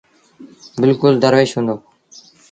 [0.81, 1.75] بلڪل دروش هُݩدو۔